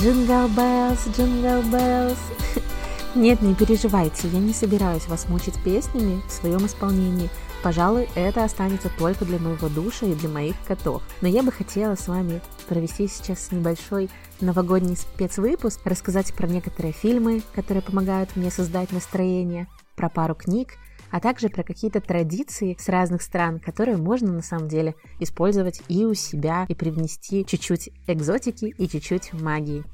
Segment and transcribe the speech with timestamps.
[0.00, 2.18] Jingle Bells, Jingle Bells.
[3.14, 7.28] Нет, не переживайте, я не собираюсь вас мучить песнями в своем исполнении.
[7.62, 11.02] Пожалуй, это останется только для моего душа и для моих котов.
[11.20, 14.08] Но я бы хотела с вами провести сейчас небольшой
[14.40, 20.78] новогодний спецвыпуск, рассказать про некоторые фильмы, которые помогают мне создать настроение, про пару книг,
[21.10, 26.04] а также про какие-то традиции с разных стран, которые можно на самом деле использовать и
[26.04, 29.84] у себя, и привнести чуть-чуть экзотики и чуть-чуть магии.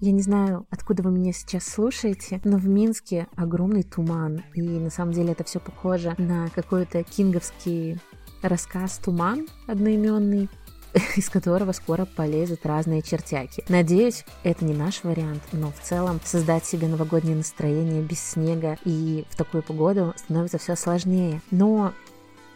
[0.00, 4.90] Я не знаю, откуда вы меня сейчас слушаете, но в Минске огромный туман, и на
[4.90, 7.98] самом деле это все похоже на какой-то кинговский
[8.42, 10.48] рассказ «Туман» одноименный,
[11.16, 13.64] из которого скоро полезут разные чертяки.
[13.68, 19.24] Надеюсь, это не наш вариант, но в целом создать себе новогоднее настроение без снега и
[19.30, 21.40] в такую погоду становится все сложнее.
[21.50, 21.92] Но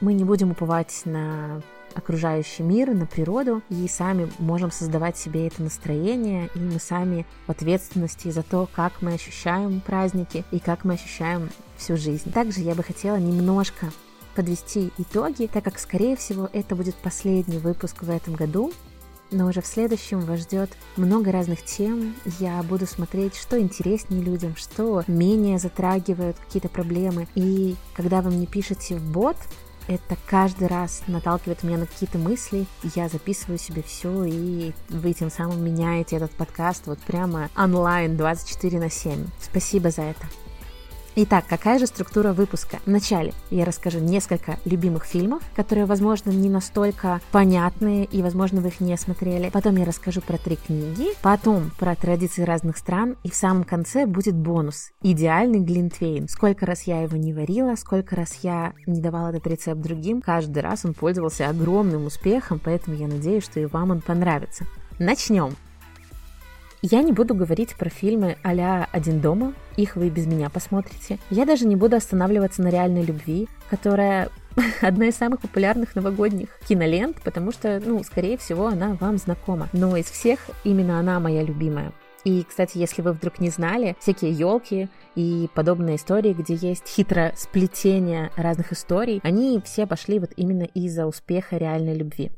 [0.00, 1.62] мы не будем уповать на
[1.94, 7.50] окружающий мир, на природу, и сами можем создавать себе это настроение, и мы сами в
[7.50, 12.32] ответственности за то, как мы ощущаем праздники и как мы ощущаем всю жизнь.
[12.32, 13.92] Также я бы хотела немножко
[14.32, 18.72] подвести итоги, так как, скорее всего, это будет последний выпуск в этом году,
[19.30, 22.14] но уже в следующем вас ждет много разных тем.
[22.38, 27.26] Я буду смотреть, что интереснее людям, что менее затрагивают какие-то проблемы.
[27.34, 29.36] И когда вы мне пишете в бот,
[29.88, 35.30] это каждый раз наталкивает меня на какие-то мысли, я записываю себе все, и вы тем
[35.30, 39.26] самым меняете этот подкаст вот прямо онлайн 24 на 7.
[39.40, 40.26] Спасибо за это.
[41.14, 42.78] Итак, какая же структура выпуска?
[42.86, 48.80] Вначале я расскажу несколько любимых фильмов, которые, возможно, не настолько понятные и, возможно, вы их
[48.80, 49.50] не смотрели.
[49.50, 54.06] Потом я расскажу про три книги, потом про традиции разных стран, и в самом конце
[54.06, 54.90] будет бонус.
[55.02, 56.28] Идеальный глинтвейн.
[56.28, 60.60] Сколько раз я его не варила, сколько раз я не давала этот рецепт другим, каждый
[60.60, 64.64] раз он пользовался огромным успехом, поэтому я надеюсь, что и вам он понравится.
[64.98, 65.54] Начнем!
[66.84, 71.18] Я не буду говорить про фильмы а «Один дома», их вы без меня посмотрите.
[71.30, 74.30] Я даже не буду останавливаться на реальной любви, которая
[74.82, 79.68] одна из самых популярных новогодних кинолент, потому что, ну, скорее всего, она вам знакома.
[79.72, 81.92] Но из всех именно она моя любимая.
[82.24, 87.32] И, кстати, если вы вдруг не знали, всякие елки и подобные истории, где есть хитрое
[87.36, 92.32] сплетение разных историй, они все пошли вот именно из-за успеха реальной любви.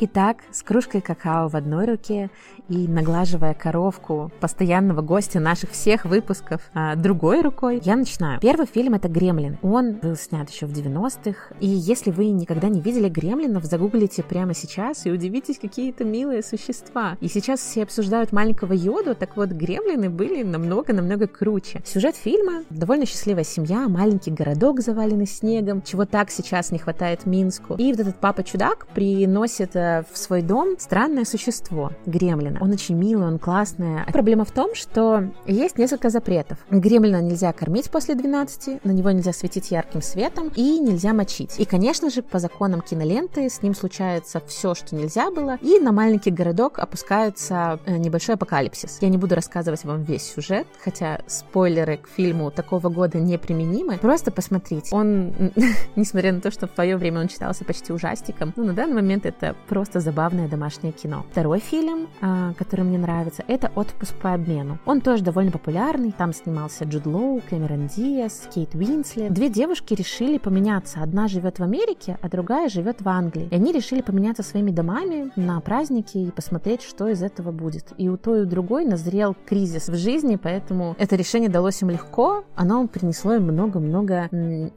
[0.00, 2.30] Итак, с кружкой какао в одной руке
[2.68, 8.38] и наглаживая коровку постоянного гостя наших всех выпусков а, другой рукой, я начинаю.
[8.40, 9.58] Первый фильм это «Гремлин».
[9.60, 11.52] Он был снят еще в 90-х.
[11.58, 16.44] И если вы никогда не видели «Гремлинов», загуглите прямо сейчас и удивитесь, какие это милые
[16.44, 17.16] существа.
[17.20, 21.82] И сейчас все обсуждают маленького Йоду, так вот, «Гремлины» были намного-намного круче.
[21.84, 27.74] Сюжет фильма— довольно счастливая семья, маленький городок, заваленный снегом, чего так сейчас не хватает Минску.
[27.74, 32.58] И вот этот папа-чудак приносит э, в свой дом странное существо, гремлина.
[32.60, 34.04] Он очень милый, он классный.
[34.12, 36.58] Проблема в том, что есть несколько запретов.
[36.70, 41.58] Гремлина нельзя кормить после 12, на него нельзя светить ярким светом и нельзя мочить.
[41.58, 45.92] И, конечно же, по законам киноленты с ним случается все, что нельзя было, и на
[45.92, 48.98] маленький городок опускается э, небольшой апокалипсис.
[49.00, 53.98] Я не буду рассказывать вам весь сюжет, хотя спойлеры к фильму такого года неприменимы.
[53.98, 54.94] Просто посмотрите.
[54.94, 55.32] Он,
[55.96, 59.26] несмотря на то, что в свое время он читался почти ужастиком, ну, на данный момент
[59.26, 61.24] это просто забавное домашнее кино.
[61.30, 64.78] Второй фильм, а, который мне нравится, это «Отпуск по обмену».
[64.86, 66.12] Он тоже довольно популярный.
[66.12, 69.32] Там снимался Джуд Лоу, Кэмерон Диас, Кейт Уинслет.
[69.32, 71.00] Две девушки решили поменяться.
[71.02, 73.48] Одна живет в Америке, а другая живет в Англии.
[73.50, 77.92] И они решили поменяться своими домами на праздники и посмотреть, что из этого будет.
[77.98, 81.90] И у той и у другой назрел кризис в жизни, поэтому это решение далось им
[81.90, 82.44] легко.
[82.54, 84.28] Оно принесло им много-много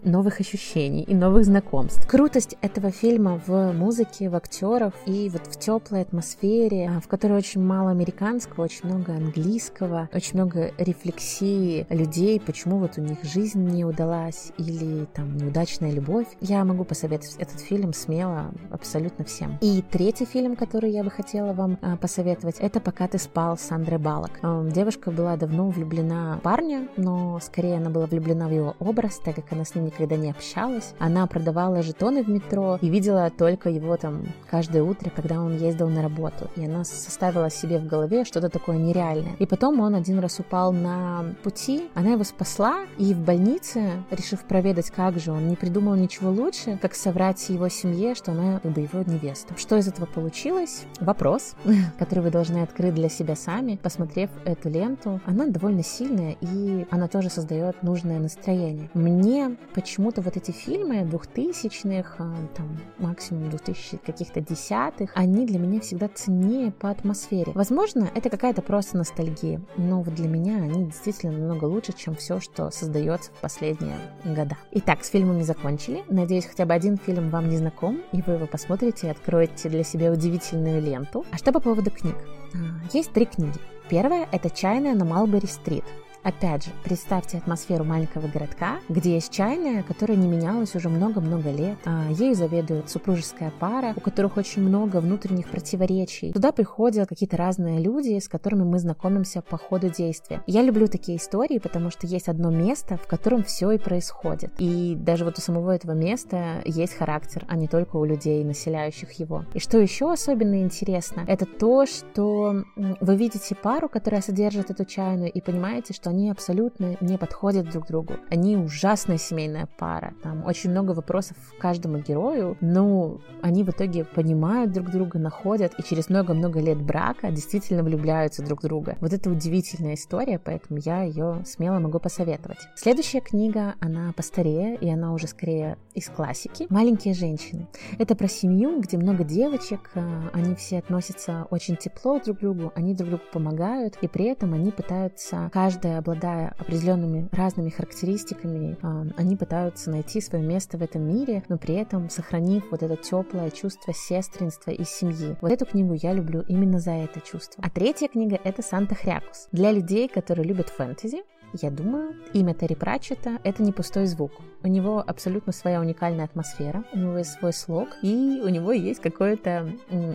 [0.03, 2.07] новых ощущений и новых знакомств.
[2.07, 7.07] Крутость этого фильма в музыке, в актерах, актеров и вот в теплой атмосфере, а, в
[7.07, 13.23] которой очень мало американского, очень много английского, очень много рефлексии людей, почему вот у них
[13.23, 16.27] жизнь не удалась или там неудачная любовь.
[16.39, 19.57] Я могу посоветовать этот фильм смело абсолютно всем.
[19.61, 23.71] И третий фильм, который я бы хотела вам а, посоветовать, это «Пока ты спал» с
[23.71, 24.39] Андре Балок.
[24.71, 29.35] Девушка была давно влюблена в парня, но скорее она была влюблена в его образ, так
[29.35, 30.93] как она с ним никогда не общалась.
[30.99, 35.57] Она продавала жетоны в метро и видела только его там каждое каждое утро, когда он
[35.57, 36.49] ездил на работу.
[36.55, 39.35] И она составила себе в голове что-то такое нереальное.
[39.37, 44.45] И потом он один раз упал на пути, она его спасла, и в больнице, решив
[44.45, 48.71] проведать, как же он, не придумал ничего лучше, как соврать его семье, что она как
[48.71, 49.55] бы его невеста.
[49.57, 50.83] Что из этого получилось?
[51.01, 51.55] Вопрос,
[51.99, 55.19] который вы должны открыть для себя сами, посмотрев эту ленту.
[55.25, 58.89] Она довольно сильная, и она тоже создает нужное настроение.
[58.93, 65.59] Мне почему-то вот эти фильмы двухтысячных, а, там максимум 2000 каких-то 10 80-х, они для
[65.59, 67.51] меня всегда ценнее по атмосфере.
[67.55, 72.39] Возможно, это какая-то просто ностальгия, но вот для меня они действительно намного лучше, чем все,
[72.39, 74.57] что создается в последние года.
[74.71, 76.03] Итак, с фильмами закончили.
[76.09, 79.83] Надеюсь, хотя бы один фильм вам не знаком, и вы его посмотрите и откроете для
[79.83, 81.25] себя удивительную ленту.
[81.31, 82.15] А что по поводу книг?
[82.53, 82.57] А,
[82.93, 83.57] есть три книги.
[83.89, 85.83] Первая– это «Чайная на Малбери-стрит».
[86.23, 91.79] Опять же, представьте атмосферу маленького городка, где есть чайная, которая не менялась уже много-много лет.
[91.85, 96.31] А ею заведует супружеская пара, у которых очень много внутренних противоречий.
[96.31, 100.43] Туда приходят какие-то разные люди, с которыми мы знакомимся по ходу действия.
[100.45, 104.51] Я люблю такие истории, потому что есть одно место, в котором все и происходит.
[104.59, 109.11] И даже вот у самого этого места есть характер, а не только у людей, населяющих
[109.13, 109.45] его.
[109.55, 115.31] И что еще особенно интересно, это то, что вы видите пару, которая содержит эту чайную,
[115.31, 118.13] и понимаете, что они абсолютно не подходят друг другу.
[118.29, 120.13] Они ужасная семейная пара.
[120.21, 125.83] Там очень много вопросов каждому герою, но они в итоге понимают друг друга, находят и
[125.83, 128.97] через много-много лет брака действительно влюбляются друг в друга.
[128.99, 132.59] Вот это удивительная история, поэтому я ее смело могу посоветовать.
[132.75, 136.67] Следующая книга, она постарее, и она уже скорее из классики.
[136.69, 137.67] «Маленькие женщины».
[137.97, 142.73] Это про семью, где много девочек, а, они все относятся очень тепло друг к другу,
[142.75, 149.05] они друг другу помогают, и при этом они пытаются каждая обладая определенными разными характеристиками, а,
[149.15, 153.49] они пытаются найти свое место в этом мире, но при этом сохранив вот это теплое
[153.51, 155.37] чувство сестринства и семьи.
[155.41, 157.63] Вот эту книгу я люблю именно за это чувство.
[157.65, 159.47] А третья книга— это «Санта Хрякус».
[159.51, 164.31] Для людей, которые любят фэнтези, я думаю, имя Терри Пратчета— это не пустой звук.
[164.63, 169.01] У него абсолютно своя уникальная атмосфера, у него есть свой слог, и у него есть
[169.01, 169.69] какое-то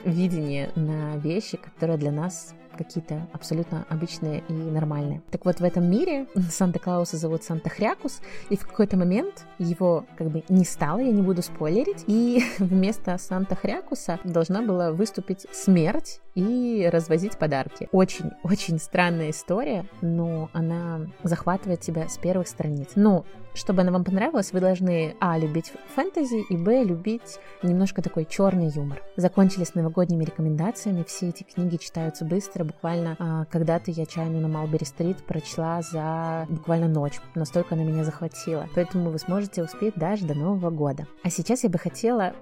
[0.04, 5.22] видение на вещи, которые для нас какие-то абсолютно обычные и нормальные.
[5.30, 8.20] Так вот, в этом мире Санта-Клауса зовут Санта-Хрякус,
[8.50, 13.16] и в какой-то момент его как бы не стало, я не буду спойлерить, и вместо
[13.18, 17.88] Санта-Хрякуса должна была выступить смерть и развозить подарки.
[17.92, 22.90] Очень-очень странная история, но она захватывает тебя с первых страниц.
[22.94, 23.24] Но
[23.56, 25.38] чтобы она вам понравилась, вы должны а.
[25.38, 26.84] любить фэнтези и б.
[26.84, 29.02] любить немножко такой черный юмор.
[29.16, 31.04] Закончили с новогодними рекомендациями.
[31.06, 32.64] Все эти книги читаются быстро.
[32.64, 37.18] Буквально а, когда-то я чайную на Малбери-стрит прочла за буквально ночь.
[37.34, 38.68] Настолько она меня захватила.
[38.74, 41.06] Поэтому вы сможете успеть даже до Нового года.
[41.22, 42.34] А сейчас я бы хотела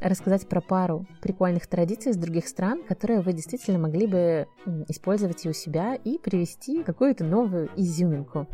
[0.00, 4.46] рассказать про пару прикольных традиций из других стран, которые вы действительно могли бы
[4.88, 8.46] использовать и у себя и привести какую-то новую изюминку.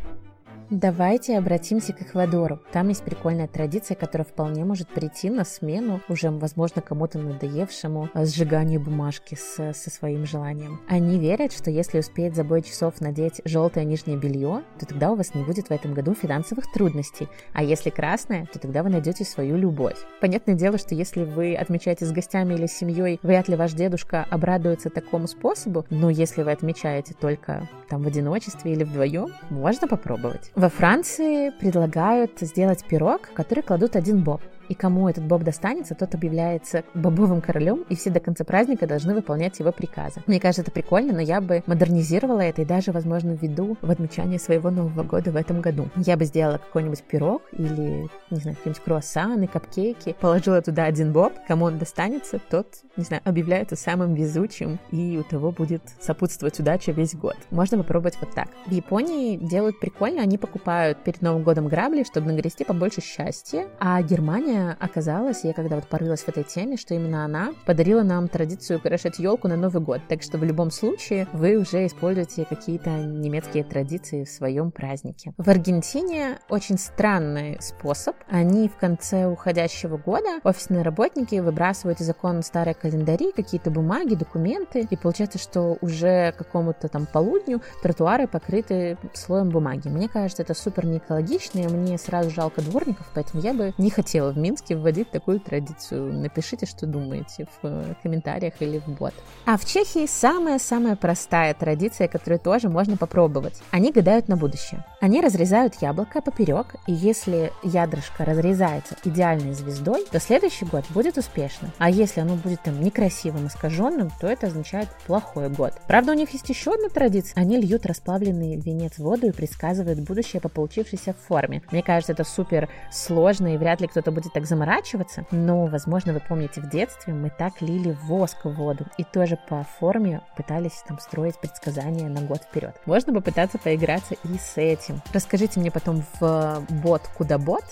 [0.69, 2.59] Давайте обратимся к Эквадору.
[2.71, 8.79] Там есть прикольная традиция, которая вполне может прийти на смену уже, возможно, кому-то надоевшему сжиганию
[8.79, 10.79] бумажки с, со своим желанием.
[10.87, 15.15] Они верят, что если успеет за бой часов надеть желтое нижнее белье, то тогда у
[15.15, 17.27] вас не будет в этом году финансовых трудностей.
[17.53, 19.97] А если красное, то тогда вы найдете свою любовь.
[20.21, 24.89] Понятное дело, что если вы отмечаете с гостями или семьей, вряд ли ваш дедушка обрадуется
[24.89, 30.51] такому способу, но если вы отмечаете только там в одиночестве или вдвоем, можно попробовать.
[30.55, 34.39] Во Франции предлагают сделать пирог, который кладут один боб
[34.73, 39.13] и кому этот боб достанется, тот объявляется бобовым королем, и все до конца праздника должны
[39.13, 40.23] выполнять его приказы.
[40.25, 44.39] Мне кажется, это прикольно, но я бы модернизировала это и даже, возможно, введу в отмечание
[44.39, 45.89] своего Нового года в этом году.
[45.95, 51.33] Я бы сделала какой-нибудь пирог или, не знаю, какие-нибудь круассаны, капкейки, положила туда один боб,
[51.47, 52.65] кому он достанется, тот,
[52.97, 57.37] не знаю, объявляется самым везучим, и у того будет сопутствовать удача весь год.
[57.51, 58.47] Можно попробовать вот так.
[58.65, 64.01] В Японии делают прикольно, они покупают перед Новым годом грабли, чтобы нагрести побольше счастья, а
[64.01, 68.79] Германия Оказалась, я когда вот порылась в этой теме, что именно она подарила нам традицию
[68.79, 70.01] украшать елку на Новый год.
[70.07, 75.33] Так что в любом случае вы уже используете какие-то немецкие традиции в своем празднике.
[75.37, 78.15] В Аргентине очень странный способ.
[78.27, 84.87] Они в конце уходящего года, офисные работники, выбрасывают из окон старые календари, какие-то бумаги, документы,
[84.89, 89.87] и получается, что уже какому-то там полудню тротуары покрыты слоем бумаги.
[89.87, 94.31] Мне кажется, это супер неэкологично, и мне сразу жалко дворников, поэтому я бы не хотела
[94.31, 96.13] в Минске вводить такую традицию.
[96.13, 99.13] Напишите, что думаете в э, комментариях или в бот.
[99.45, 103.61] А в Чехии самая-самая простая традиция, которую тоже можно попробовать.
[103.71, 104.85] Они гадают на будущее.
[104.99, 111.71] Они разрезают яблоко поперек, и если ядрышко разрезается идеальной звездой, то следующий год будет успешным.
[111.77, 115.73] А если оно будет там некрасивым, искаженным, то это означает плохой год.
[115.87, 117.39] Правда, у них есть еще одна традиция.
[117.39, 121.61] Они льют расплавленный венец в воду и предсказывают будущее по получившейся форме.
[121.71, 126.19] Мне кажется, это супер сложно, и вряд ли кто-то будет так заморачиваться, но, возможно, вы
[126.19, 130.99] помните, в детстве мы так лили воск в воду и тоже по форме пытались там
[130.99, 132.75] строить предсказания на год вперед.
[132.85, 135.01] Можно попытаться поиграться и с этим.
[135.13, 137.63] Расскажите мне потом в бот куда бот,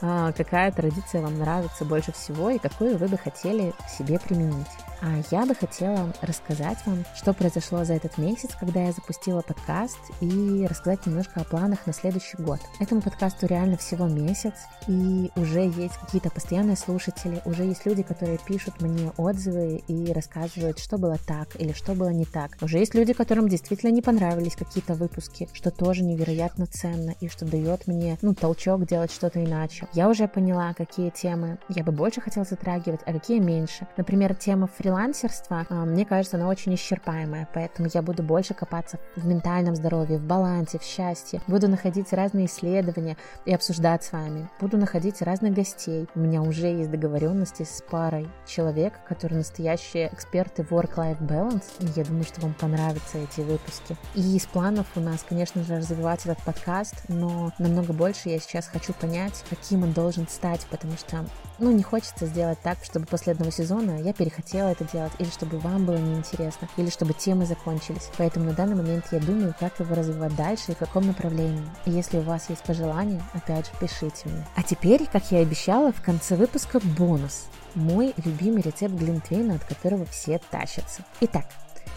[0.00, 4.68] а, какая традиция вам нравится больше всего и какую вы бы хотели себе применить.
[5.02, 9.98] А я бы хотела рассказать вам, что произошло за этот месяц, когда я запустила подкаст,
[10.20, 12.60] и рассказать немножко о планах на следующий год.
[12.80, 14.52] Этому подкасту реально всего месяц,
[14.86, 20.80] и уже есть какие-то постоянные слушатели, уже есть люди, которые пишут мне отзывы и рассказывают,
[20.80, 22.56] что было так или что было не так.
[22.60, 27.44] Уже есть люди, которым действительно не понравились какие-то выпуски, что тоже невероятно ценно и что
[27.44, 29.86] дает мне, ну, толчок делать что-то иначе.
[29.92, 33.86] Я уже поняла, какие темы я бы больше хотела затрагивать, а какие меньше.
[33.96, 38.98] Например, тема фриланса фрилансерство, а, мне кажется, оно очень исчерпаемое, поэтому я буду больше копаться
[39.16, 41.40] в ментальном здоровье, в балансе, в счастье.
[41.46, 44.48] Буду находить разные исследования и обсуждать с вами.
[44.60, 45.99] Буду находить разных гостей.
[46.14, 51.64] У меня уже есть договоренности с парой человек, которые настоящие эксперты work-life balance.
[51.96, 53.96] Я думаю, что вам понравятся эти выпуски.
[54.14, 58.66] И из планов у нас, конечно же, развивать этот подкаст, но намного больше я сейчас
[58.66, 61.24] хочу понять, каким он должен стать, потому что,
[61.58, 65.58] ну, не хочется сделать так, чтобы после одного сезона я перехотела это делать, или чтобы
[65.58, 68.10] вам было неинтересно, или чтобы темы закончились.
[68.18, 71.64] Поэтому на данный момент я думаю, как его развивать дальше и в каком направлении.
[71.86, 74.46] И если у вас есть пожелания, опять же, пишите мне.
[74.56, 77.46] А теперь, как я и обещала, в конце выпуска бонус.
[77.74, 81.04] Мой любимый рецепт глинтвейна, от которого все тащатся.
[81.20, 81.46] Итак,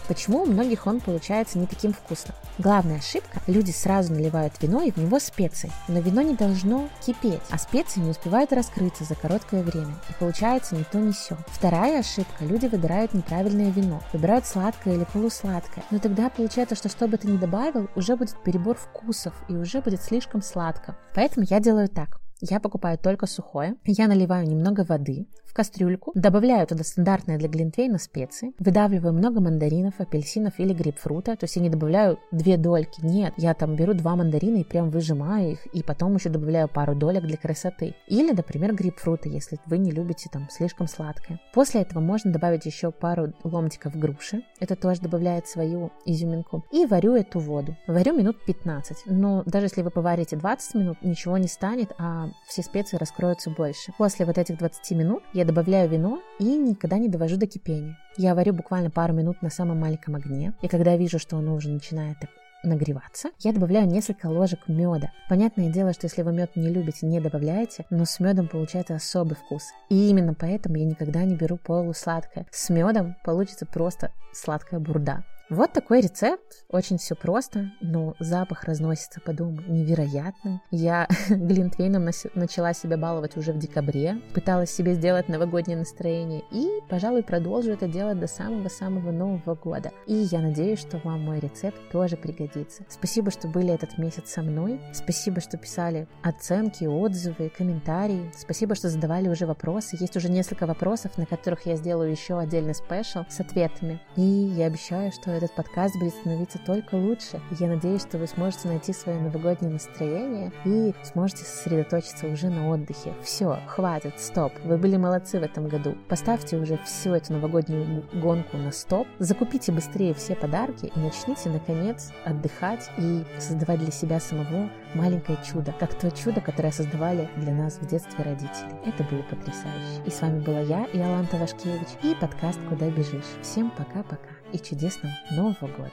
[0.06, 2.36] Почему у многих он получается не таким вкусным?
[2.58, 5.72] Главная ошибка– люди сразу наливают вино и в него специи.
[5.88, 9.94] Но вино не должно кипеть, а специи не успевают раскрыться за короткое время.
[10.10, 11.38] И получается не то не все.
[11.48, 14.02] Вторая ошибка– люди выбирают неправильное вино.
[14.12, 15.84] Выбирают сладкое или полусладкое.
[15.90, 19.80] Но тогда получается, что что бы ты ни добавил, уже будет перебор вкусов и уже
[19.80, 20.98] будет слишком сладко.
[21.14, 22.23] Поэтому я делаю так.
[22.50, 23.76] Я покупаю только сухое.
[23.86, 30.00] Я наливаю немного воды в кастрюльку, добавляю туда стандартные для глинтвейна специи, выдавливаю много мандаринов,
[30.00, 31.36] апельсинов или грейпфрута.
[31.36, 33.00] То есть я не добавляю две дольки.
[33.04, 36.96] Нет, я там беру два мандарина и прям выжимаю их, и потом еще добавляю пару
[36.96, 37.94] долек для красоты.
[38.08, 41.40] Или, например, грейпфрута, если вы не любите там слишком сладкое.
[41.52, 44.42] После этого можно добавить еще пару ломтиков груши.
[44.58, 46.64] Это тоже добавляет свою изюминку.
[46.72, 47.76] И варю эту воду.
[47.86, 49.04] Варю минут 15.
[49.06, 53.92] Но даже если вы поварите 20 минут, ничего не станет, а все специи раскроются больше.
[53.98, 57.98] После вот этих 20 минут я добавляю вино и никогда не довожу до кипения.
[58.16, 61.68] Я варю буквально пару минут на самом маленьком огне, и когда вижу, что оно уже
[61.68, 62.16] начинает
[62.64, 65.10] нагреваться, я добавляю несколько ложек меда.
[65.28, 69.36] Понятное дело, что если вы мед не любите, не добавляете, но с медом получается особый
[69.36, 69.64] вкус.
[69.90, 72.46] И именно поэтому я никогда не беру полусладкое.
[72.50, 75.24] С медом получится просто сладкая бурда.
[75.54, 76.64] Вот такой рецепт.
[76.68, 80.60] Очень все просто, но запах разносится по дому невероятно.
[80.72, 87.22] Я глинтвейном начала себя баловать уже в декабре, пыталась себе сделать новогоднее настроение и, пожалуй,
[87.22, 89.92] продолжу это делать до самого-самого Нового года.
[90.08, 92.82] И я надеюсь, что вам мой рецепт тоже пригодится.
[92.88, 94.80] Спасибо, что были этот месяц со мной.
[94.92, 98.32] Спасибо, что писали оценки, отзывы, комментарии.
[98.36, 99.96] Спасибо, что задавали уже вопросы.
[100.00, 104.00] Есть уже несколько вопросов, на которых я сделаю еще отдельный спешл с ответами.
[104.16, 107.40] И я обещаю, что этот подкаст будет становиться только лучше.
[107.58, 113.14] Я надеюсь, что вы сможете найти свое новогоднее настроение и сможете сосредоточиться уже на отдыхе.
[113.22, 114.52] Все, хватит, стоп.
[114.64, 115.96] Вы были молодцы в этом году.
[116.08, 119.06] Поставьте уже всю эту новогоднюю гонку на стоп.
[119.18, 125.74] Закупите быстрее все подарки и начните, наконец, отдыхать и создавать для себя самого маленькое чудо,
[125.78, 128.74] как то чудо, которое создавали для нас в детстве родители.
[128.86, 130.02] Это было потрясающе.
[130.06, 133.24] И с вами была я, Иоланта Вашкевич, и подкаст «Куда бежишь».
[133.42, 135.92] Всем пока-пока и чудесного Нового года!